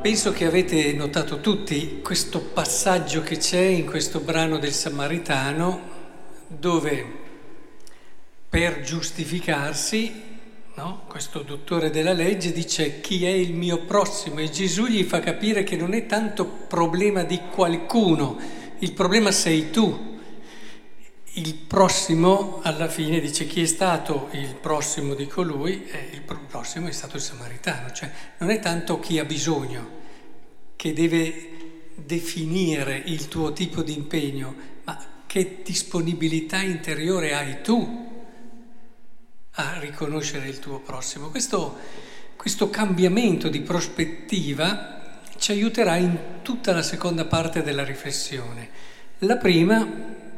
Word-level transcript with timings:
Penso 0.00 0.32
che 0.32 0.46
avete 0.46 0.94
notato 0.94 1.40
tutti 1.40 2.00
questo 2.02 2.40
passaggio 2.40 3.20
che 3.20 3.36
c'è 3.36 3.60
in 3.60 3.84
questo 3.84 4.20
brano 4.20 4.58
del 4.58 4.72
Samaritano 4.72 5.78
dove 6.46 7.18
per 8.48 8.80
giustificarsi 8.80 10.22
no, 10.74 11.02
questo 11.06 11.42
dottore 11.42 11.90
della 11.90 12.14
legge 12.14 12.50
dice 12.50 13.02
chi 13.02 13.26
è 13.26 13.28
il 13.28 13.52
mio 13.52 13.84
prossimo 13.84 14.40
e 14.40 14.48
Gesù 14.48 14.86
gli 14.86 15.02
fa 15.02 15.20
capire 15.20 15.64
che 15.64 15.76
non 15.76 15.92
è 15.92 16.06
tanto 16.06 16.46
problema 16.46 17.22
di 17.22 17.38
qualcuno, 17.52 18.38
il 18.78 18.92
problema 18.94 19.30
sei 19.30 19.70
tu. 19.70 20.09
Il 21.40 21.54
prossimo 21.54 22.60
alla 22.62 22.88
fine 22.88 23.18
dice 23.18 23.46
chi 23.46 23.62
è 23.62 23.66
stato 23.66 24.28
il 24.32 24.56
prossimo 24.56 25.14
di 25.14 25.26
colui, 25.26 25.86
e 25.86 26.10
il 26.12 26.20
prossimo 26.20 26.86
è 26.86 26.92
stato 26.92 27.16
il 27.16 27.22
samaritano, 27.22 27.92
cioè 27.92 28.12
non 28.40 28.50
è 28.50 28.60
tanto 28.60 29.00
chi 29.00 29.18
ha 29.18 29.24
bisogno 29.24 29.88
che 30.76 30.92
deve 30.92 31.92
definire 31.94 33.02
il 33.06 33.28
tuo 33.28 33.54
tipo 33.54 33.80
di 33.80 33.94
impegno, 33.94 34.54
ma 34.84 35.02
che 35.26 35.62
disponibilità 35.64 36.60
interiore 36.60 37.34
hai 37.34 37.62
tu 37.62 38.28
a 39.52 39.78
riconoscere 39.78 40.46
il 40.46 40.58
tuo 40.58 40.80
prossimo. 40.80 41.30
Questo, 41.30 41.74
questo 42.36 42.68
cambiamento 42.68 43.48
di 43.48 43.62
prospettiva 43.62 45.20
ci 45.38 45.52
aiuterà 45.52 45.96
in 45.96 46.18
tutta 46.42 46.74
la 46.74 46.82
seconda 46.82 47.24
parte 47.24 47.62
della 47.62 47.84
riflessione. 47.84 48.68
La 49.20 49.38
prima 49.38 50.28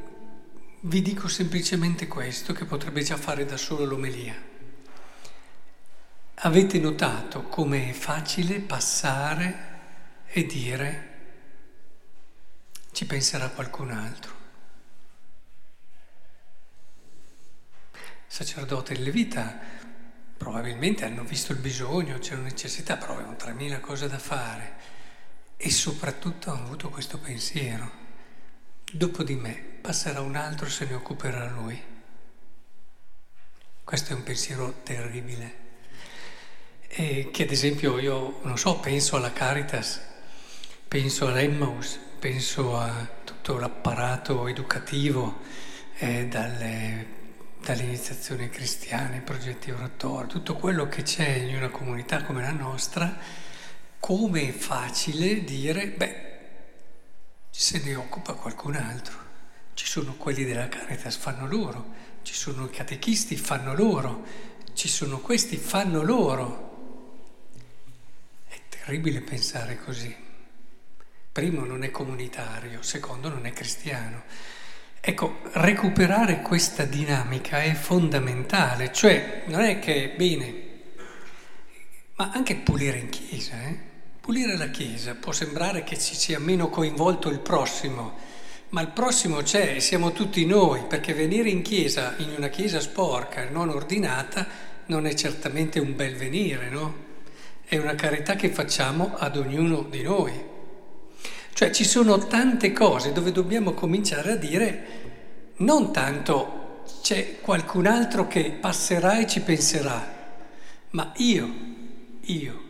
vi 0.84 1.02
dico 1.02 1.28
semplicemente 1.28 2.08
questo, 2.08 2.52
che 2.52 2.64
potrebbe 2.64 3.02
già 3.02 3.16
fare 3.16 3.44
da 3.44 3.56
solo 3.56 3.84
l'omelia. 3.84 4.50
Avete 6.34 6.78
notato 6.80 7.42
come 7.42 7.90
è 7.90 7.92
facile 7.92 8.58
passare 8.58 9.70
e 10.26 10.44
dire 10.44 11.10
ci 12.90 13.06
penserà 13.06 13.48
qualcun 13.48 13.90
altro. 13.90 14.40
Sacerdote 18.26 18.94
e 18.94 18.98
Levita 18.98 19.56
probabilmente 20.36 21.04
hanno 21.04 21.22
visto 21.22 21.52
il 21.52 21.58
bisogno, 21.58 22.18
c'è 22.18 22.34
una 22.34 22.44
necessità, 22.44 22.96
però 22.96 23.12
avevano 23.12 23.36
3.000 23.36 23.78
cose 23.78 24.08
da 24.08 24.18
fare 24.18 24.76
e 25.56 25.70
soprattutto 25.70 26.50
hanno 26.50 26.64
avuto 26.64 26.88
questo 26.88 27.18
pensiero 27.18 28.01
dopo 28.92 29.22
di 29.22 29.34
me 29.34 29.54
passerà 29.80 30.20
un 30.20 30.36
altro 30.36 30.68
se 30.68 30.84
ne 30.84 30.94
occuperà 30.94 31.48
lui. 31.48 31.80
Questo 33.82 34.12
è 34.12 34.14
un 34.14 34.22
pensiero 34.22 34.80
terribile. 34.82 35.60
E 36.88 37.30
che 37.32 37.44
ad 37.44 37.50
esempio 37.50 37.98
io, 37.98 38.40
non 38.42 38.58
so, 38.58 38.78
penso 38.78 39.16
alla 39.16 39.32
Caritas, 39.32 40.00
penso 40.86 41.26
all'Emmaus, 41.26 41.98
penso 42.18 42.78
a 42.78 43.08
tutto 43.24 43.56
l'apparato 43.56 44.46
educativo 44.46 45.40
eh, 45.96 46.26
dalle, 46.26 47.06
dalle 47.64 47.82
iniziazioni 47.84 48.50
cristiane, 48.50 49.16
i 49.16 49.22
progetti 49.22 49.70
oratori, 49.70 50.28
tutto 50.28 50.54
quello 50.54 50.86
che 50.88 51.02
c'è 51.02 51.28
in 51.28 51.56
una 51.56 51.70
comunità 51.70 52.22
come 52.24 52.42
la 52.42 52.52
nostra, 52.52 53.18
come 53.98 54.48
è 54.48 54.52
facile 54.52 55.44
dire, 55.44 55.88
beh, 55.88 56.31
se 57.54 57.82
ne 57.84 57.94
occupa 57.94 58.32
qualcun 58.32 58.74
altro. 58.76 59.30
Ci 59.74 59.86
sono 59.86 60.14
quelli 60.16 60.44
della 60.44 60.68
Caritas, 60.68 61.16
fanno 61.16 61.46
loro, 61.46 61.94
ci 62.22 62.34
sono 62.34 62.64
i 62.64 62.70
catechisti, 62.70 63.36
fanno 63.36 63.74
loro, 63.74 64.24
ci 64.72 64.88
sono 64.88 65.18
questi, 65.18 65.56
fanno 65.56 66.02
loro. 66.02 66.70
È 68.48 68.58
terribile 68.68 69.20
pensare 69.20 69.78
così. 69.78 70.14
Primo 71.30 71.64
non 71.64 71.84
è 71.84 71.90
comunitario, 71.90 72.82
secondo 72.82 73.28
non 73.28 73.44
è 73.46 73.52
cristiano. 73.52 74.22
Ecco, 75.00 75.40
recuperare 75.52 76.40
questa 76.40 76.84
dinamica 76.84 77.62
è 77.62 77.74
fondamentale, 77.74 78.92
cioè 78.92 79.44
non 79.46 79.60
è 79.60 79.78
che, 79.78 80.14
bene, 80.16 80.70
ma 82.14 82.30
anche 82.32 82.56
pulire 82.56 82.98
in 82.98 83.08
chiesa, 83.08 83.60
eh? 83.62 83.91
Pulire 84.22 84.56
la 84.56 84.68
Chiesa 84.68 85.16
può 85.16 85.32
sembrare 85.32 85.82
che 85.82 85.98
ci 85.98 86.14
sia 86.14 86.38
meno 86.38 86.68
coinvolto 86.68 87.28
il 87.28 87.40
prossimo, 87.40 88.12
ma 88.68 88.80
il 88.80 88.92
prossimo 88.92 89.42
c'è, 89.42 89.80
siamo 89.80 90.12
tutti 90.12 90.46
noi, 90.46 90.84
perché 90.84 91.12
venire 91.12 91.48
in 91.48 91.60
chiesa, 91.60 92.14
in 92.18 92.32
una 92.36 92.46
chiesa 92.46 92.78
sporca, 92.78 93.48
non 93.50 93.68
ordinata, 93.68 94.46
non 94.86 95.06
è 95.06 95.14
certamente 95.14 95.80
un 95.80 95.96
bel 95.96 96.14
venire, 96.14 96.70
no? 96.70 96.94
È 97.64 97.76
una 97.78 97.96
carità 97.96 98.36
che 98.36 98.50
facciamo 98.50 99.16
ad 99.16 99.36
ognuno 99.36 99.82
di 99.90 100.02
noi. 100.02 100.32
Cioè 101.52 101.72
ci 101.72 101.84
sono 101.84 102.24
tante 102.28 102.72
cose 102.72 103.10
dove 103.10 103.32
dobbiamo 103.32 103.72
cominciare 103.72 104.30
a 104.30 104.36
dire 104.36 104.86
non 105.56 105.92
tanto 105.92 106.84
c'è 107.02 107.40
qualcun 107.40 107.86
altro 107.86 108.28
che 108.28 108.52
passerà 108.52 109.18
e 109.18 109.26
ci 109.26 109.40
penserà, 109.40 110.38
ma 110.90 111.12
io, 111.16 111.52
io 112.20 112.61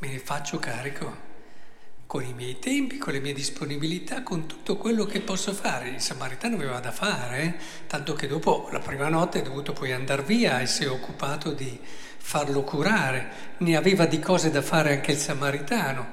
me 0.00 0.08
ne 0.08 0.18
faccio 0.18 0.58
carico 0.58 1.28
con 2.06 2.24
i 2.24 2.34
miei 2.34 2.58
tempi, 2.58 2.98
con 2.98 3.12
le 3.12 3.20
mie 3.20 3.32
disponibilità, 3.32 4.24
con 4.24 4.46
tutto 4.46 4.76
quello 4.76 5.04
che 5.04 5.20
posso 5.20 5.52
fare. 5.52 5.90
Il 5.90 6.00
samaritano 6.00 6.56
aveva 6.56 6.80
da 6.80 6.90
fare, 6.90 7.42
eh? 7.42 7.54
tanto 7.86 8.14
che 8.14 8.26
dopo 8.26 8.68
la 8.72 8.80
prima 8.80 9.08
notte 9.08 9.38
è 9.38 9.42
dovuto 9.42 9.72
poi 9.72 9.92
andare 9.92 10.22
via 10.22 10.60
e 10.60 10.66
si 10.66 10.82
è 10.82 10.90
occupato 10.90 11.52
di 11.52 11.78
farlo 12.16 12.62
curare. 12.62 13.54
Ne 13.58 13.76
aveva 13.76 14.06
di 14.06 14.18
cose 14.18 14.50
da 14.50 14.60
fare 14.60 14.94
anche 14.94 15.12
il 15.12 15.18
samaritano, 15.18 16.08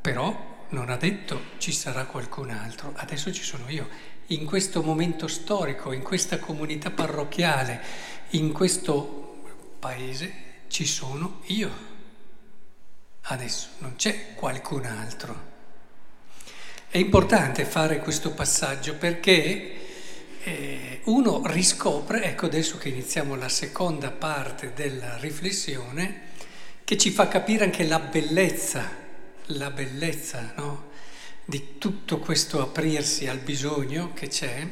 però 0.00 0.66
non 0.68 0.90
ha 0.90 0.96
detto 0.96 1.40
ci 1.58 1.72
sarà 1.72 2.04
qualcun 2.04 2.50
altro, 2.50 2.92
adesso 2.94 3.32
ci 3.32 3.42
sono 3.42 3.64
io. 3.68 3.88
In 4.26 4.44
questo 4.44 4.82
momento 4.82 5.26
storico, 5.26 5.90
in 5.90 6.02
questa 6.02 6.38
comunità 6.38 6.90
parrocchiale, 6.90 7.82
in 8.30 8.52
questo 8.52 9.42
paese 9.80 10.32
ci 10.68 10.86
sono 10.86 11.40
io. 11.46 11.95
Adesso 13.28 13.68
non 13.78 13.96
c'è 13.96 14.34
qualcun 14.34 14.84
altro. 14.84 15.54
È 16.88 16.98
importante 16.98 17.64
fare 17.64 17.98
questo 17.98 18.30
passaggio 18.30 18.94
perché 18.94 19.74
eh, 20.44 21.00
uno 21.04 21.42
riscopre, 21.46 22.22
ecco 22.22 22.46
adesso 22.46 22.78
che 22.78 22.88
iniziamo 22.88 23.34
la 23.34 23.48
seconda 23.48 24.12
parte 24.12 24.72
della 24.74 25.16
riflessione, 25.16 26.34
che 26.84 26.96
ci 26.96 27.10
fa 27.10 27.26
capire 27.26 27.64
anche 27.64 27.84
la 27.84 27.98
bellezza, 27.98 28.88
la 29.46 29.70
bellezza 29.70 30.52
no? 30.56 30.90
di 31.44 31.78
tutto 31.78 32.20
questo 32.20 32.62
aprirsi 32.62 33.26
al 33.26 33.38
bisogno 33.38 34.12
che 34.14 34.28
c'è, 34.28 34.64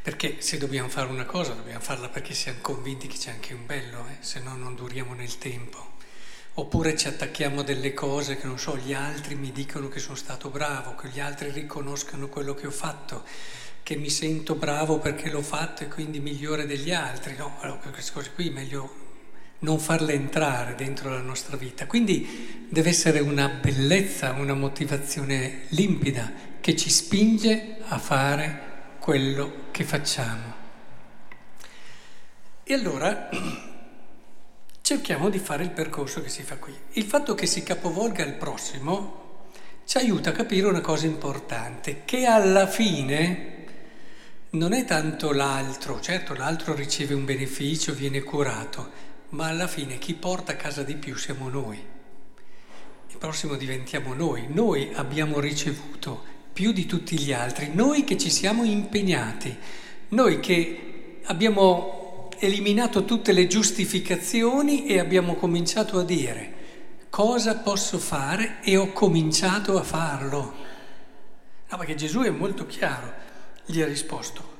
perché 0.00 0.40
se 0.40 0.56
dobbiamo 0.56 0.88
fare 0.88 1.10
una 1.10 1.26
cosa 1.26 1.52
dobbiamo 1.52 1.80
farla 1.80 2.08
perché 2.08 2.32
siamo 2.32 2.60
convinti 2.62 3.08
che 3.08 3.18
c'è 3.18 3.30
anche 3.32 3.52
un 3.52 3.66
bello, 3.66 4.06
eh? 4.08 4.16
se 4.20 4.40
no 4.40 4.56
non 4.56 4.74
duriamo 4.74 5.12
nel 5.12 5.36
tempo. 5.36 5.89
Oppure 6.54 6.96
ci 6.96 7.08
attacchiamo 7.08 7.60
a 7.60 7.64
delle 7.64 7.94
cose 7.94 8.36
che 8.36 8.46
non 8.46 8.58
so, 8.58 8.76
gli 8.76 8.92
altri 8.92 9.34
mi 9.34 9.52
dicono 9.52 9.88
che 9.88 10.00
sono 10.00 10.16
stato 10.16 10.50
bravo, 10.50 10.94
che 10.94 11.08
gli 11.08 11.20
altri 11.20 11.50
riconoscano 11.50 12.28
quello 12.28 12.54
che 12.54 12.66
ho 12.66 12.72
fatto, 12.72 13.24
che 13.82 13.96
mi 13.96 14.10
sento 14.10 14.56
bravo 14.56 14.98
perché 14.98 15.30
l'ho 15.30 15.42
fatto 15.42 15.84
e 15.84 15.88
quindi 15.88 16.20
migliore 16.20 16.66
degli 16.66 16.92
altri. 16.92 17.36
No, 17.36 17.56
allora 17.60 17.78
queste 17.90 18.12
cose 18.12 18.32
qui 18.34 18.48
è 18.48 18.52
meglio 18.52 19.08
non 19.60 19.78
farle 19.78 20.14
entrare 20.14 20.74
dentro 20.74 21.10
la 21.10 21.20
nostra 21.20 21.56
vita. 21.56 21.86
Quindi 21.86 22.66
deve 22.68 22.90
essere 22.90 23.20
una 23.20 23.48
bellezza, 23.48 24.32
una 24.32 24.54
motivazione 24.54 25.62
limpida 25.68 26.32
che 26.60 26.76
ci 26.76 26.90
spinge 26.90 27.76
a 27.88 27.98
fare 27.98 28.68
quello 28.98 29.66
che 29.70 29.84
facciamo. 29.84 30.58
E 32.64 32.74
allora 32.74 33.28
cerchiamo 34.90 35.28
di 35.28 35.38
fare 35.38 35.62
il 35.62 35.70
percorso 35.70 36.20
che 36.20 36.28
si 36.28 36.42
fa 36.42 36.56
qui. 36.56 36.74
Il 36.94 37.04
fatto 37.04 37.36
che 37.36 37.46
si 37.46 37.62
capovolga 37.62 38.24
il 38.24 38.32
prossimo 38.32 39.44
ci 39.84 39.98
aiuta 39.98 40.30
a 40.30 40.32
capire 40.32 40.66
una 40.66 40.80
cosa 40.80 41.06
importante, 41.06 42.02
che 42.04 42.24
alla 42.24 42.66
fine 42.66 43.66
non 44.50 44.72
è 44.72 44.84
tanto 44.84 45.30
l'altro, 45.30 46.00
certo 46.00 46.34
l'altro 46.34 46.74
riceve 46.74 47.14
un 47.14 47.24
beneficio, 47.24 47.94
viene 47.94 48.22
curato, 48.22 48.90
ma 49.28 49.46
alla 49.46 49.68
fine 49.68 49.98
chi 49.98 50.14
porta 50.14 50.52
a 50.52 50.56
casa 50.56 50.82
di 50.82 50.96
più 50.96 51.14
siamo 51.14 51.48
noi. 51.48 51.80
Il 53.10 53.16
prossimo 53.16 53.54
diventiamo 53.54 54.12
noi, 54.12 54.46
noi 54.48 54.90
abbiamo 54.92 55.38
ricevuto 55.38 56.20
più 56.52 56.72
di 56.72 56.86
tutti 56.86 57.16
gli 57.16 57.32
altri, 57.32 57.70
noi 57.72 58.02
che 58.02 58.18
ci 58.18 58.28
siamo 58.28 58.64
impegnati, 58.64 59.56
noi 60.08 60.40
che 60.40 61.20
abbiamo 61.26 61.99
eliminato 62.40 63.04
tutte 63.04 63.32
le 63.32 63.46
giustificazioni 63.46 64.86
e 64.86 64.98
abbiamo 64.98 65.34
cominciato 65.34 65.98
a 65.98 66.04
dire 66.04 66.58
cosa 67.10 67.56
posso 67.56 67.98
fare 67.98 68.62
e 68.62 68.76
ho 68.76 68.92
cominciato 68.92 69.76
a 69.76 69.82
farlo. 69.82 70.54
No, 71.68 71.76
perché 71.76 71.96
Gesù 71.96 72.20
è 72.20 72.30
molto 72.30 72.66
chiaro, 72.66 73.12
gli 73.66 73.80
ha 73.82 73.86
risposto, 73.86 74.58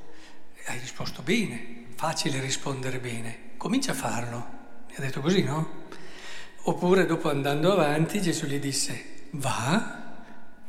hai 0.66 0.78
risposto 0.78 1.22
bene, 1.22 1.86
facile 1.94 2.40
rispondere 2.40 2.98
bene, 2.98 3.52
comincia 3.56 3.92
a 3.92 3.94
farlo. 3.94 4.58
Mi 4.88 4.96
ha 4.96 5.00
detto 5.00 5.20
così, 5.20 5.42
no? 5.42 5.78
Oppure 6.64 7.06
dopo 7.06 7.30
andando 7.30 7.72
avanti 7.72 8.20
Gesù 8.20 8.46
gli 8.46 8.58
disse, 8.58 9.28
va 9.30 10.24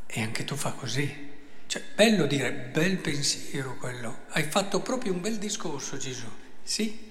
e 0.06 0.22
anche 0.22 0.46
tu 0.46 0.56
fa 0.56 0.72
così. 0.72 1.30
Cioè, 1.66 1.82
bello 1.96 2.26
dire, 2.26 2.52
bel 2.52 2.98
pensiero 2.98 3.76
quello. 3.78 4.26
Hai 4.30 4.44
fatto 4.44 4.82
proprio 4.82 5.14
un 5.14 5.22
bel 5.22 5.38
discorso 5.38 5.98
Gesù. 5.98 6.28
Sì, 6.64 7.10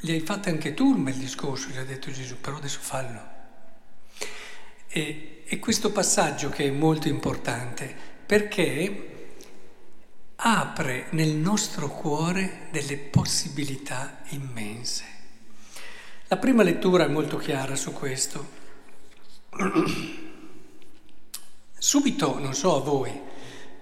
gli 0.00 0.10
hai 0.10 0.20
fatto 0.20 0.48
anche 0.48 0.74
tu 0.74 0.86
un 0.92 1.04
bel 1.04 1.14
discorso, 1.14 1.68
gli 1.68 1.78
ha 1.78 1.84
detto 1.84 2.10
Gesù, 2.10 2.40
però 2.40 2.56
adesso 2.56 2.78
fallo. 2.80 3.34
E, 4.88 5.42
e 5.46 5.58
questo 5.58 5.90
passaggio 5.92 6.48
che 6.48 6.64
è 6.64 6.70
molto 6.70 7.08
importante, 7.08 7.94
perché 8.26 9.14
apre 10.36 11.06
nel 11.10 11.30
nostro 11.30 11.88
cuore 11.88 12.68
delle 12.70 12.96
possibilità 12.98 14.18
immense. 14.28 15.04
La 16.28 16.36
prima 16.36 16.62
lettura 16.62 17.04
è 17.04 17.08
molto 17.08 17.36
chiara 17.36 17.76
su 17.76 17.92
questo. 17.92 18.64
Subito, 21.78 22.38
non 22.38 22.54
so 22.54 22.76
a 22.76 22.80
voi, 22.80 23.20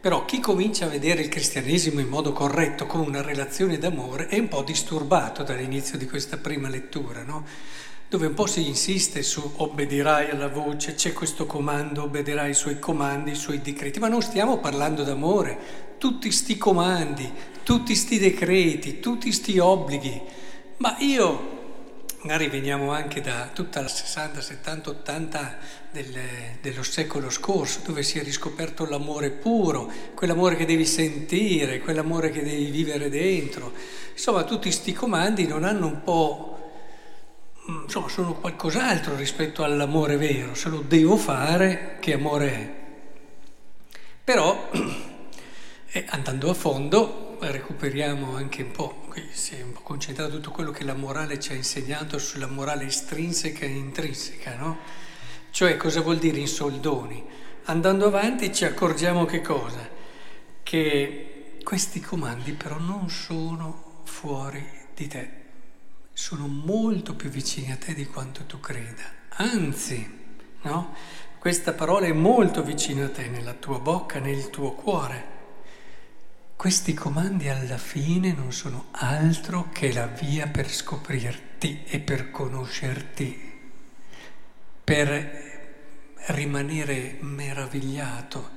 però 0.04 0.26
chi 0.26 0.38
comincia 0.38 0.84
a 0.84 0.90
vedere 0.90 1.22
il 1.22 1.30
cristianesimo 1.30 1.98
in 1.98 2.08
modo 2.08 2.34
corretto, 2.34 2.84
come 2.84 3.06
una 3.06 3.22
relazione 3.22 3.78
d'amore, 3.78 4.26
è 4.26 4.38
un 4.38 4.48
po' 4.48 4.62
disturbato 4.62 5.42
dall'inizio 5.42 5.96
di 5.96 6.06
questa 6.06 6.36
prima 6.36 6.68
lettura, 6.68 7.22
no? 7.22 7.46
dove 8.06 8.26
un 8.26 8.34
po' 8.34 8.44
si 8.44 8.68
insiste 8.68 9.22
su 9.22 9.54
obbedirai 9.56 10.28
alla 10.28 10.48
voce, 10.48 10.94
c'è 10.94 11.14
questo 11.14 11.46
comando, 11.46 12.02
obbedirai 12.02 12.50
i 12.50 12.54
suoi 12.54 12.78
comandi, 12.78 13.30
i 13.30 13.34
suoi 13.34 13.62
decreti, 13.62 13.98
ma 13.98 14.08
non 14.08 14.20
stiamo 14.20 14.58
parlando 14.58 15.04
d'amore, 15.04 15.96
tutti 15.96 16.30
sti 16.30 16.58
comandi, 16.58 17.32
tutti 17.62 17.94
sti 17.94 18.18
decreti, 18.18 19.00
tutti 19.00 19.32
sti 19.32 19.58
obblighi, 19.58 20.20
ma 20.76 20.96
io 20.98 21.52
magari 22.24 22.48
veniamo 22.48 22.92
anche 22.92 23.22
da 23.22 23.48
tutta 23.54 23.80
la 23.80 23.88
60, 23.88 24.42
70, 24.42 24.90
80 24.90 25.58
del, 25.94 26.12
dello 26.60 26.82
secolo 26.82 27.30
scorso, 27.30 27.78
dove 27.84 28.02
si 28.02 28.18
è 28.18 28.24
riscoperto 28.24 28.84
l'amore 28.84 29.30
puro, 29.30 29.88
quell'amore 30.14 30.56
che 30.56 30.66
devi 30.66 30.84
sentire, 30.84 31.78
quell'amore 31.78 32.30
che 32.32 32.42
devi 32.42 32.68
vivere 32.70 33.08
dentro. 33.08 33.72
Insomma, 34.10 34.42
tutti 34.42 34.62
questi 34.68 34.92
comandi 34.92 35.46
non 35.46 35.62
hanno 35.62 35.86
un 35.86 36.02
po', 36.02 36.58
mm, 37.70 37.82
insomma, 37.84 38.08
sono 38.08 38.34
qualcos'altro 38.34 39.14
rispetto 39.14 39.62
all'amore 39.62 40.16
vero, 40.16 40.56
se 40.56 40.68
lo 40.68 40.80
devo 40.80 41.16
fare, 41.16 41.98
che 42.00 42.14
amore 42.14 42.50
è. 42.50 42.74
Però, 44.24 44.70
eh, 45.92 46.04
andando 46.08 46.50
a 46.50 46.54
fondo, 46.54 47.36
recuperiamo 47.38 48.34
anche 48.34 48.62
un 48.62 48.72
po', 48.72 49.04
qui 49.08 49.28
si 49.30 49.54
è 49.54 49.62
un 49.62 49.72
po' 49.72 49.82
concentrato 49.82 50.32
tutto 50.32 50.50
quello 50.50 50.72
che 50.72 50.82
la 50.82 50.94
morale 50.94 51.38
ci 51.38 51.52
ha 51.52 51.54
insegnato 51.54 52.18
sulla 52.18 52.48
morale 52.48 52.86
estrinseca 52.86 53.64
e 53.64 53.68
intrinseca, 53.68 54.56
no? 54.56 55.02
Cioè 55.54 55.76
cosa 55.76 56.00
vuol 56.00 56.18
dire 56.18 56.40
in 56.40 56.48
soldoni? 56.48 57.24
Andando 57.66 58.06
avanti 58.06 58.52
ci 58.52 58.64
accorgiamo 58.64 59.24
che 59.24 59.40
cosa? 59.40 59.88
Che 60.60 61.58
questi 61.62 62.00
comandi 62.00 62.54
però 62.54 62.76
non 62.80 63.08
sono 63.08 64.00
fuori 64.02 64.68
di 64.96 65.06
te, 65.06 65.30
sono 66.12 66.48
molto 66.48 67.14
più 67.14 67.28
vicini 67.28 67.70
a 67.70 67.76
te 67.76 67.94
di 67.94 68.04
quanto 68.06 68.46
tu 68.46 68.58
creda. 68.58 69.04
Anzi, 69.36 70.04
no? 70.62 70.92
Questa 71.38 71.72
parola 71.72 72.06
è 72.06 72.12
molto 72.12 72.64
vicina 72.64 73.04
a 73.04 73.10
te, 73.10 73.28
nella 73.28 73.54
tua 73.54 73.78
bocca, 73.78 74.18
nel 74.18 74.50
tuo 74.50 74.72
cuore. 74.72 75.24
Questi 76.56 76.94
comandi 76.94 77.48
alla 77.48 77.78
fine 77.78 78.32
non 78.32 78.50
sono 78.50 78.86
altro 78.90 79.68
che 79.72 79.92
la 79.92 80.06
via 80.06 80.48
per 80.48 80.68
scoprirti 80.68 81.84
e 81.86 82.00
per 82.00 82.32
conoscerti, 82.32 83.52
per 84.84 85.52
rimanere 86.26 87.16
meravigliato 87.20 88.50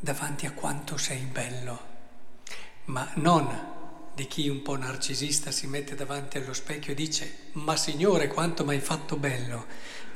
davanti 0.00 0.46
a 0.46 0.52
quanto 0.52 0.96
sei 0.96 1.20
bello, 1.20 1.80
ma 2.86 3.08
non 3.14 3.72
di 4.14 4.26
chi 4.26 4.48
un 4.48 4.62
po' 4.62 4.76
narcisista 4.76 5.50
si 5.50 5.66
mette 5.66 5.94
davanti 5.94 6.38
allo 6.38 6.54
specchio 6.54 6.92
e 6.92 6.94
dice 6.94 7.36
ma 7.52 7.76
Signore 7.76 8.28
quanto 8.28 8.64
mi 8.64 8.74
hai 8.74 8.80
fatto 8.80 9.16
bello, 9.16 9.66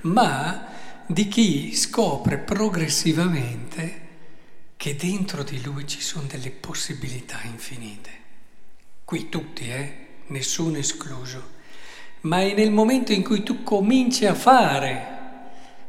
ma 0.03 0.67
di 1.07 1.29
chi 1.29 1.75
scopre 1.75 2.39
progressivamente 2.39 4.07
che 4.77 4.95
dentro 4.95 5.43
di 5.43 5.61
lui 5.63 5.87
ci 5.87 6.01
sono 6.01 6.27
delle 6.27 6.51
possibilità 6.51 7.41
infinite. 7.45 8.11
Qui 9.05 9.29
tutti, 9.29 9.69
eh? 9.69 10.07
Nessuno 10.29 10.79
escluso. 10.79 11.57
Ma 12.23 12.41
è 12.41 12.55
nel 12.55 12.71
momento 12.71 13.13
in 13.13 13.25
cui 13.25 13.43
tu 13.43 13.63
cominci 13.63 14.27
a 14.27 14.35
fare 14.35 15.18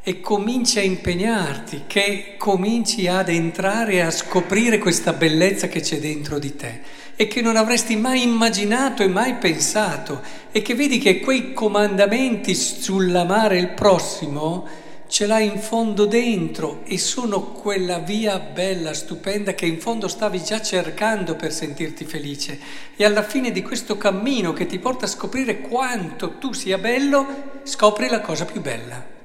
e 0.02 0.22
cominci 0.22 0.80
a 0.80 0.84
impegnarti, 0.84 1.84
che 1.88 2.36
cominci 2.38 3.08
ad 3.08 3.30
entrare 3.30 3.94
e 3.94 4.02
a 4.02 4.12
scoprire 4.12 4.78
questa 4.78 5.14
bellezza 5.14 5.68
che 5.68 5.82
c'è 5.82 6.00
dentro 6.00 6.40
di 6.40 6.56
te 6.56 6.82
e 7.16 7.28
che 7.28 7.42
non 7.42 7.58
avresti 7.58 7.98
mai 7.98 8.24
immaginato 8.24 9.04
e 9.04 9.10
mai 9.10 9.36
pensato 9.36 10.22
e 10.52 10.62
che 10.62 10.74
vedi 10.74 11.00
che 11.00 11.20
quei 11.20 11.54
comandamenti 11.54 12.56
sull'amare 12.56 13.60
il 13.60 13.72
prossimo 13.72 14.66
ce 15.10 15.26
l'hai 15.26 15.48
in 15.48 15.60
fondo 15.60 16.06
dentro 16.06 16.82
e 16.86 16.98
sono 16.98 17.52
quella 17.52 17.98
via 17.98 18.40
bella, 18.40 18.94
stupenda 18.94 19.54
che 19.54 19.66
in 19.66 19.82
fondo 19.82 20.08
stavi 20.08 20.42
già 20.42 20.62
cercando 20.62 21.36
per 21.36 21.52
sentirti 21.52 22.06
felice. 22.06 22.58
E 22.96 23.04
alla 23.04 23.24
fine 23.24 23.52
di 23.52 23.64
questo 23.64 23.98
cammino 23.98 24.54
che 24.54 24.68
ti 24.68 24.80
porta 24.80 25.06
a 25.06 25.10
scoprire 25.10 25.60
quanto 25.60 26.38
tu 26.38 26.54
sia 26.54 26.78
bello, 26.78 27.62
scopri 27.64 28.08
la 28.08 28.22
cosa 28.22 28.46
più 28.46 28.62
bella. 28.62 29.19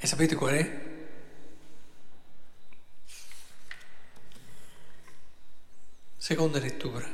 E 0.00 0.06
sapete 0.06 0.34
qual 0.34 0.54
è? 0.54 0.80
Seconda 6.16 6.58
lettura. 6.58 7.06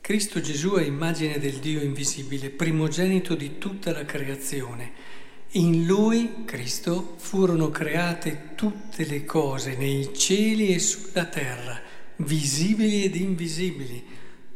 Cristo 0.00 0.40
Gesù 0.40 0.74
è 0.76 0.84
immagine 0.84 1.38
del 1.38 1.58
Dio 1.58 1.82
invisibile, 1.82 2.50
primogenito 2.50 3.34
di 3.34 3.58
tutta 3.58 3.92
la 3.92 4.04
creazione 4.04 5.22
in 5.56 5.86
lui, 5.86 6.42
Cristo, 6.44 7.14
furono 7.16 7.70
create 7.70 8.54
tutte 8.56 9.04
le 9.04 9.24
cose 9.24 9.76
nei 9.76 10.12
cieli 10.12 10.74
e 10.74 10.80
sulla 10.80 11.26
terra, 11.26 11.80
visibili 12.16 13.04
ed 13.04 13.14
invisibili. 13.14 14.04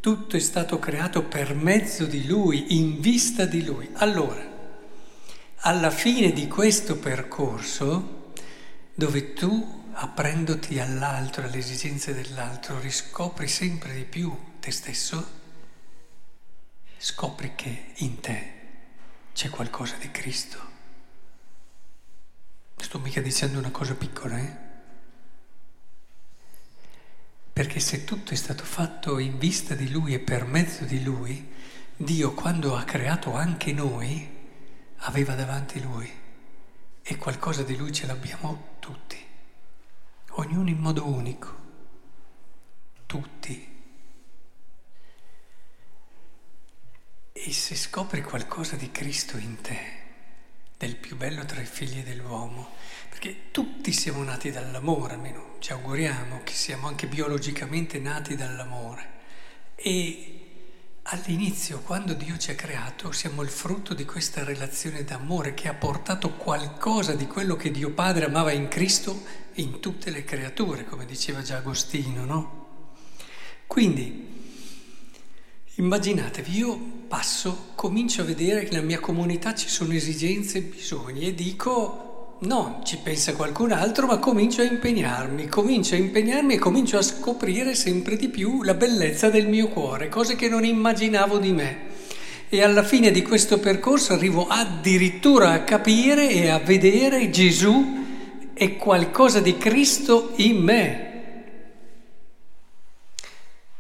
Tutto 0.01 0.35
è 0.37 0.41
stato 0.41 0.81
creato 0.81 1.23
per 1.23 1.55
mezzo 1.55 2.05
di 2.05 2.27
lui, 2.27 2.77
in 2.77 3.01
vista 3.01 3.45
di 3.45 3.65
lui. 3.65 3.89
Allora, 3.93 4.48
alla 5.61 5.91
fine 5.91 6.33
di 6.33 6.47
questo 6.47 6.97
percorso, 6.97 8.33
dove 8.95 9.33
tu, 9.33 9.87
aprendoti 9.93 10.79
all'altro, 10.79 11.45
alle 11.45 11.59
esigenze 11.59 12.15
dell'altro, 12.15 12.79
riscopri 12.79 13.49
sempre 13.49 13.95
di 13.95 14.05
più 14.05 14.37
te 14.61 14.71
stesso, 14.71 15.37
scopri 16.97 17.55
che 17.57 17.93
in 17.97 18.21
te 18.21 18.53
c'è 19.33 19.51
qualcosa 19.51 19.97
di 19.97 20.11
Cristo. 20.11 20.67
Sto 22.77 22.99
mica 23.01 23.21
dicendo 23.21 23.59
una 23.59 23.71
cosa 23.71 23.95
piccola, 23.95 24.39
eh? 24.39 24.67
Perché 27.53 27.81
se 27.81 28.05
tutto 28.05 28.33
è 28.33 28.37
stato 28.37 28.63
fatto 28.63 29.19
in 29.19 29.37
vista 29.37 29.75
di 29.75 29.91
Lui 29.91 30.15
e 30.15 30.21
per 30.21 30.45
mezzo 30.45 30.85
di 30.85 31.03
Lui, 31.03 31.53
Dio 31.97 32.33
quando 32.33 32.77
ha 32.77 32.85
creato 32.85 33.35
anche 33.35 33.73
noi, 33.73 34.38
aveva 34.99 35.35
davanti 35.35 35.81
Lui 35.81 36.11
e 37.03 37.17
qualcosa 37.17 37.63
di 37.63 37.77
Lui 37.77 37.93
ce 37.93 38.07
l'abbiamo 38.07 38.77
tutti, 38.79 39.17
ognuno 40.31 40.69
in 40.69 40.79
modo 40.79 41.07
unico, 41.07 41.57
tutti. 43.07 43.77
E 47.33 47.53
se 47.53 47.75
scopri 47.77 48.23
qualcosa 48.23 48.77
di 48.77 48.91
Cristo 48.91 49.37
in 49.37 49.61
te, 49.61 49.79
del 50.77 50.97
più 50.97 51.17
bello 51.17 51.45
tra 51.45 51.61
i 51.61 51.67
figli 51.67 52.03
dell'uomo, 52.03 52.69
perché 53.09 53.51
tutti 53.51 53.93
siamo 53.93 54.23
nati 54.23 54.51
dall'amore, 54.51 55.15
almeno 55.15 55.57
ci 55.61 55.73
auguriamo 55.73 56.43
che 56.45 56.53
siamo 56.53 56.89
anche 56.89 57.07
biologicamente 57.07 57.99
nati 57.99 58.37
dall'amore. 58.37 59.17
E 59.75 60.38
all'inizio, 61.11 61.81
quando 61.81 62.13
Dio 62.13 62.37
ci 62.37 62.51
ha 62.51 62.55
creato, 62.55 63.13
siamo 63.13 63.43
il 63.43 63.49
frutto 63.49 63.95
di 63.95 64.05
questa 64.05 64.45
relazione 64.45 65.05
d'amore 65.05 65.55
che 65.55 65.69
ha 65.69 65.75
portato 65.75 66.35
qualcosa 66.35 67.15
di 67.15 67.27
quello 67.27 67.57
che 67.57 67.71
Dio 67.71 67.93
Padre 67.93 68.27
amava 68.27 68.53
in 68.53 68.69
Cristo 68.69 69.23
in 69.55 69.81
tutte 69.81 70.11
le 70.11 70.25
creature, 70.25 70.85
come 70.85 71.07
diceva 71.07 71.41
già 71.41 71.59
Agostino, 71.59 72.25
no? 72.25 72.67
Quindi, 73.67 74.37
Immaginatevi, 75.79 76.57
io 76.57 76.77
passo, 77.07 77.71
comincio 77.77 78.23
a 78.23 78.25
vedere 78.25 78.65
che 78.65 78.73
nella 78.73 78.85
mia 78.85 78.99
comunità 78.99 79.55
ci 79.55 79.69
sono 79.69 79.93
esigenze 79.93 80.59
e 80.59 80.63
bisogni 80.63 81.29
e 81.29 81.35
dico 81.37 82.08
no, 82.41 82.81
ci 82.85 82.99
pensa 82.99 83.35
qualcun 83.35 83.73
altro, 83.73 84.07
ma 84.07 84.19
comincio 84.19 84.63
a 84.63 84.65
impegnarmi, 84.65 85.49
comincio 85.49 85.95
a 85.95 85.99
impegnarmi 85.99 86.55
e 86.55 86.59
comincio 86.59 86.99
a 86.99 87.03
scoprire 87.03 87.75
sempre 87.75 88.17
di 88.17 88.29
più 88.29 88.63
la 88.63 88.75
bellezza 88.75 89.31
del 89.31 89.49
mio 89.49 89.69
cuore, 89.69 90.09
cose 90.09 90.37
che 90.37 90.49
non 90.49 90.65
immaginavo 90.65 91.39
di 91.39 91.53
me. 91.53 91.87
e 92.51 92.63
alla 92.63 92.83
fine 92.83 93.11
di 93.11 93.21
questo 93.23 93.59
percorso 93.59 94.15
arrivo 94.15 94.47
addirittura 94.47 95.53
a 95.53 95.65
capire 95.65 96.31
e 96.31 96.49
a 96.49 96.59
vedere 96.59 97.29
Gesù 97.29 98.07
e 98.55 98.77
qualcosa 98.77 99.41
di 99.41 99.59
Cristo 99.59 100.33
in 100.37 100.57
me. 100.57 101.07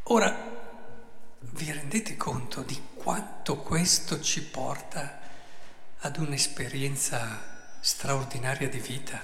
Ora, 0.05 0.37
vi 1.41 1.73
rendete 1.73 2.17
conto 2.19 2.63
di 2.63 2.79
quanto 2.95 3.57
questo 3.57 4.21
ci 4.21 4.43
porta 4.43 5.19
ad 6.01 6.19
un'esperienza 6.19 7.48
straordinaria 7.81 8.69
di 8.69 8.79
vita? 8.79 9.21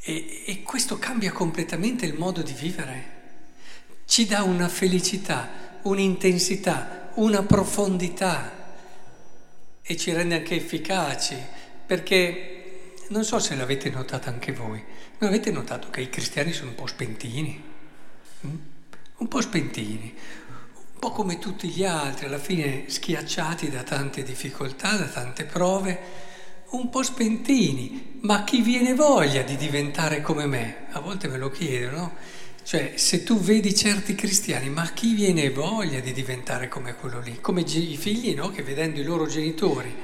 E, 0.00 0.44
e 0.46 0.62
questo 0.62 0.98
cambia 0.98 1.32
completamente 1.32 2.06
il 2.06 2.14
modo 2.14 2.42
di 2.42 2.52
vivere. 2.52 3.20
Ci 4.04 4.26
dà 4.26 4.42
una 4.42 4.68
felicità, 4.68 5.78
un'intensità, 5.82 7.10
una 7.14 7.42
profondità 7.42 8.60
e 9.82 9.96
ci 9.96 10.12
rende 10.12 10.36
anche 10.36 10.56
efficaci, 10.56 11.36
perché 11.86 12.94
non 13.08 13.24
so 13.24 13.38
se 13.38 13.54
l'avete 13.54 13.90
notato 13.90 14.28
anche 14.28 14.52
voi, 14.52 14.82
non 15.18 15.30
avete 15.30 15.50
notato 15.50 15.90
che 15.90 16.00
i 16.00 16.08
cristiani 16.08 16.52
sono 16.52 16.70
un 16.70 16.76
po' 16.76 16.86
spentini? 16.86 17.62
Mm? 18.46 18.56
Un 19.18 19.28
po' 19.28 19.40
spentini, 19.40 20.14
un 20.94 20.98
po' 20.98 21.12
come 21.12 21.38
tutti 21.38 21.68
gli 21.68 21.84
altri, 21.84 22.26
alla 22.26 22.38
fine 22.38 22.84
schiacciati 22.88 23.70
da 23.70 23.82
tante 23.82 24.22
difficoltà, 24.22 24.96
da 24.96 25.06
tante 25.06 25.44
prove, 25.44 26.30
un 26.72 26.88
po' 26.88 27.02
spentini, 27.02 28.18
ma 28.20 28.44
chi 28.44 28.62
viene 28.62 28.94
voglia 28.94 29.42
di 29.42 29.56
diventare 29.56 30.22
come 30.22 30.46
me? 30.46 30.86
A 30.92 31.00
volte 31.00 31.28
me 31.28 31.36
lo 31.36 31.50
chiedo, 31.50 31.90
no? 31.90 32.12
Cioè, 32.64 32.92
se 32.96 33.24
tu 33.24 33.38
vedi 33.38 33.74
certi 33.74 34.14
cristiani, 34.14 34.70
ma 34.70 34.90
chi 34.94 35.14
viene 35.14 35.50
voglia 35.50 36.00
di 36.00 36.12
diventare 36.12 36.68
come 36.68 36.94
quello 36.94 37.20
lì? 37.20 37.40
Come 37.40 37.62
i 37.62 37.96
figli, 37.96 38.34
no? 38.34 38.50
Che 38.50 38.62
vedendo 38.62 39.00
i 39.00 39.04
loro 39.04 39.26
genitori, 39.26 39.94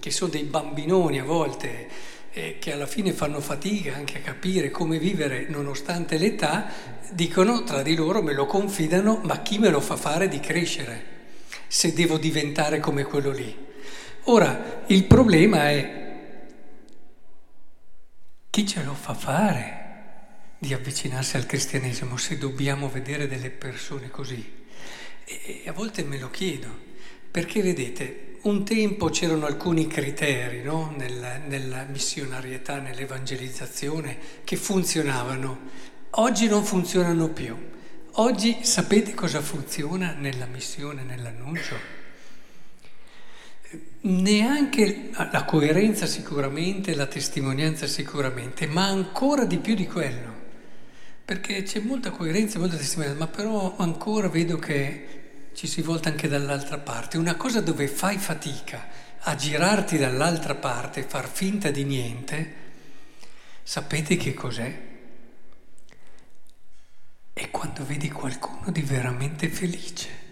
che 0.00 0.10
sono 0.10 0.30
dei 0.30 0.42
bambinoni 0.42 1.20
a 1.20 1.24
volte, 1.24 1.88
eh, 2.32 2.56
che 2.58 2.72
alla 2.72 2.86
fine 2.86 3.12
fanno 3.12 3.40
fatica 3.40 3.94
anche 3.94 4.18
a 4.18 4.20
capire 4.20 4.70
come 4.70 4.98
vivere 4.98 5.46
nonostante 5.48 6.18
l'età, 6.18 6.68
dicono 7.12 7.62
tra 7.62 7.82
di 7.82 7.94
loro, 7.94 8.22
me 8.22 8.32
lo 8.32 8.46
confidano, 8.46 9.20
ma 9.22 9.42
chi 9.42 9.58
me 9.58 9.68
lo 9.68 9.80
fa 9.80 9.96
fare 9.96 10.26
di 10.26 10.40
crescere 10.40 11.14
se 11.68 11.92
devo 11.92 12.18
diventare 12.18 12.80
come 12.80 13.04
quello 13.04 13.30
lì? 13.30 13.54
Ora, 14.24 14.82
il 14.86 15.04
problema 15.04 15.70
è 15.70 16.05
chi 18.56 18.66
ce 18.66 18.82
lo 18.84 18.94
fa 18.94 19.12
fare? 19.12 19.84
di 20.58 20.72
avvicinarsi 20.72 21.36
al 21.36 21.44
cristianesimo 21.44 22.16
se 22.16 22.38
dobbiamo 22.38 22.88
vedere 22.88 23.28
delle 23.28 23.50
persone 23.50 24.08
così. 24.08 24.64
E, 25.26 25.64
a 25.66 25.72
volte 25.72 26.02
me 26.04 26.18
lo 26.18 26.30
chiedo, 26.30 26.66
perché 27.30 27.60
vedete, 27.60 28.38
un 28.44 28.64
tempo 28.64 29.10
c'erano 29.10 29.44
alcuni 29.44 29.86
criteri 29.86 30.62
no? 30.62 30.90
nella, 30.96 31.36
nella 31.36 31.82
missionarietà, 31.82 32.78
nell'evangelizzazione, 32.78 34.16
che 34.42 34.56
funzionavano, 34.56 35.58
oggi 36.12 36.48
non 36.48 36.64
funzionano 36.64 37.28
più. 37.28 37.54
Oggi 38.12 38.60
sapete 38.62 39.12
cosa 39.12 39.42
funziona 39.42 40.14
nella 40.14 40.46
missione, 40.46 41.02
nell'annuncio? 41.02 41.95
Neanche 44.00 45.10
la 45.12 45.44
coerenza 45.44 46.06
sicuramente, 46.06 46.94
la 46.94 47.06
testimonianza 47.06 47.86
sicuramente, 47.86 48.66
ma 48.66 48.86
ancora 48.86 49.44
di 49.44 49.58
più 49.58 49.74
di 49.74 49.86
quello 49.86 50.36
perché 51.26 51.64
c'è 51.64 51.80
molta 51.80 52.10
coerenza, 52.10 52.60
molta 52.60 52.76
testimonianza, 52.76 53.18
ma 53.18 53.26
però 53.26 53.74
ancora 53.78 54.28
vedo 54.28 54.58
che 54.58 55.48
ci 55.54 55.66
si 55.66 55.82
volta 55.82 56.08
anche 56.08 56.28
dall'altra 56.28 56.78
parte. 56.78 57.18
Una 57.18 57.34
cosa 57.34 57.60
dove 57.60 57.88
fai 57.88 58.16
fatica 58.16 58.86
a 59.18 59.34
girarti 59.34 59.98
dall'altra 59.98 60.54
parte, 60.54 61.02
far 61.02 61.28
finta 61.28 61.72
di 61.72 61.82
niente, 61.82 62.54
sapete 63.64 64.16
che 64.16 64.34
cos'è? 64.34 64.80
È 67.32 67.50
quando 67.50 67.84
vedi 67.84 68.08
qualcuno 68.08 68.70
di 68.70 68.82
veramente 68.82 69.48
felice. 69.48 70.25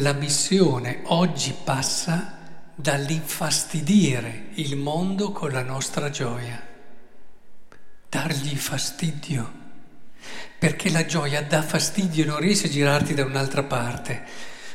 La 0.00 0.12
missione 0.12 1.00
oggi 1.04 1.54
passa 1.64 2.36
dall'infastidire 2.74 4.48
il 4.56 4.76
mondo 4.76 5.32
con 5.32 5.50
la 5.50 5.62
nostra 5.62 6.10
gioia 6.10 6.62
dargli 8.06 8.54
fastidio, 8.56 9.50
perché 10.58 10.90
la 10.90 11.06
gioia 11.06 11.40
dà 11.40 11.62
fastidio 11.62 12.24
e 12.24 12.26
non 12.26 12.40
riesci 12.40 12.66
a 12.66 12.68
girarti 12.68 13.14
da 13.14 13.24
un'altra 13.24 13.62
parte. 13.62 14.22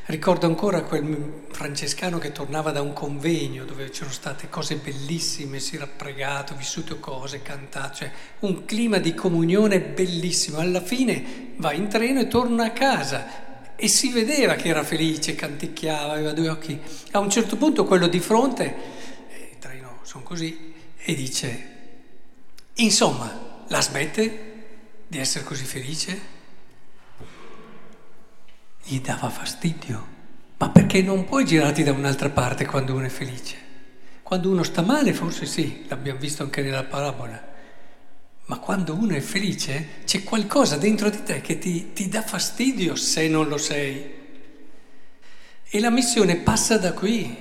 Ricordo 0.05 0.47
ancora 0.47 0.81
quel 0.81 1.43
francescano 1.51 2.17
che 2.17 2.31
tornava 2.31 2.71
da 2.71 2.81
un 2.81 2.93
convegno 2.93 3.63
dove 3.63 3.91
c'erano 3.91 4.13
state 4.13 4.49
cose 4.49 4.77
bellissime, 4.77 5.59
si 5.59 5.75
era 5.75 5.85
pregato, 5.85 6.55
vissuto 6.55 6.97
cose, 6.99 7.43
cantato, 7.43 7.97
cioè 7.97 8.11
un 8.39 8.65
clima 8.65 8.97
di 8.97 9.13
comunione 9.13 9.81
bellissimo. 9.81 10.57
Alla 10.57 10.81
fine 10.81 11.53
va 11.57 11.73
in 11.73 11.89
treno 11.89 12.21
e 12.21 12.27
torna 12.27 12.65
a 12.65 12.71
casa 12.71 13.49
e 13.83 13.88
si 13.88 14.11
vedeva 14.11 14.53
che 14.53 14.67
era 14.67 14.83
felice, 14.83 15.33
canticchiava, 15.33 16.13
aveva 16.13 16.33
due 16.33 16.50
occhi. 16.50 16.79
A 17.13 17.19
un 17.19 17.31
certo 17.31 17.57
punto 17.57 17.83
quello 17.85 18.05
di 18.05 18.19
fronte, 18.19 18.75
eh, 19.27 19.50
i 19.53 19.57
treno 19.57 19.97
sono 20.03 20.23
così, 20.23 20.71
e 20.95 21.15
dice 21.15 21.69
Insomma, 22.75 23.63
la 23.69 23.81
smette 23.81 24.50
di 25.07 25.17
essere 25.17 25.43
così 25.43 25.65
felice? 25.65 26.21
Gli 28.83 29.01
dava 29.01 29.31
fastidio. 29.31 30.07
Ma 30.57 30.69
perché 30.69 31.01
non 31.01 31.25
puoi 31.25 31.43
girarti 31.43 31.81
da 31.81 31.91
un'altra 31.91 32.29
parte 32.29 32.67
quando 32.67 32.93
uno 32.93 33.05
è 33.05 33.09
felice? 33.09 33.57
Quando 34.21 34.51
uno 34.51 34.61
sta 34.61 34.83
male 34.83 35.11
forse 35.11 35.47
sì, 35.47 35.85
l'abbiamo 35.88 36.19
visto 36.19 36.43
anche 36.43 36.61
nella 36.61 36.83
parabola. 36.83 37.50
Ma 38.51 38.60
quando 38.60 38.96
uno 38.96 39.15
è 39.15 39.22
felice 39.22 40.01
c'è 40.03 40.24
qualcosa 40.24 40.75
dentro 40.75 41.10
di 41.10 41.24
te 41.24 41.39
che 41.39 41.58
ti, 41.58 41.93
ti 41.93 42.10
dà 42.10 42.22
fastidio 42.22 42.98
se 42.98 43.29
non 43.29 43.48
lo 43.48 43.58
sei. 43.58 44.12
E 45.70 45.79
la 45.79 45.89
missione 45.89 46.36
passa 46.36 46.77
da 46.77 46.91
qui. 46.91 47.34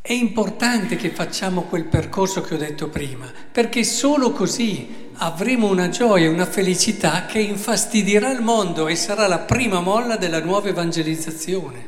È 0.00 0.12
importante 0.12 0.94
che 0.94 1.10
facciamo 1.10 1.62
quel 1.62 1.86
percorso 1.86 2.40
che 2.40 2.54
ho 2.54 2.56
detto 2.56 2.88
prima, 2.88 3.28
perché 3.50 3.82
solo 3.82 4.30
così 4.30 5.08
avremo 5.14 5.66
una 5.66 5.88
gioia, 5.88 6.30
una 6.30 6.46
felicità 6.46 7.26
che 7.26 7.40
infastidirà 7.40 8.30
il 8.30 8.42
mondo 8.42 8.86
e 8.86 8.94
sarà 8.94 9.26
la 9.26 9.40
prima 9.40 9.80
molla 9.80 10.16
della 10.18 10.40
nuova 10.40 10.68
evangelizzazione, 10.68 11.84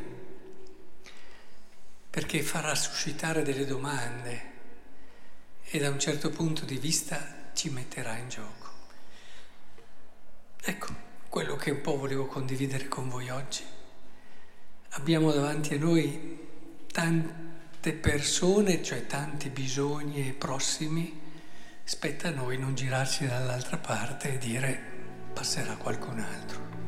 perché 2.10 2.42
farà 2.42 2.74
suscitare 2.74 3.44
delle 3.44 3.64
domande 3.64 4.50
e 5.74 5.78
da 5.78 5.88
un 5.88 5.98
certo 5.98 6.28
punto 6.28 6.66
di 6.66 6.76
vista 6.76 7.48
ci 7.54 7.70
metterà 7.70 8.18
in 8.18 8.28
gioco. 8.28 8.70
Ecco 10.60 10.94
quello 11.30 11.56
che 11.56 11.70
un 11.70 11.80
po' 11.80 11.96
volevo 11.96 12.26
condividere 12.26 12.88
con 12.88 13.08
voi 13.08 13.30
oggi. 13.30 13.62
Abbiamo 14.90 15.32
davanti 15.32 15.72
a 15.72 15.78
noi 15.78 16.38
tante 16.92 17.94
persone, 17.94 18.82
cioè 18.82 19.06
tanti 19.06 19.48
bisogni 19.48 20.34
prossimi, 20.34 21.18
spetta 21.84 22.28
a 22.28 22.32
noi 22.32 22.58
non 22.58 22.74
girarci 22.74 23.26
dall'altra 23.26 23.78
parte 23.78 24.34
e 24.34 24.38
dire 24.38 24.78
passerà 25.32 25.76
qualcun 25.76 26.18
altro. 26.18 26.81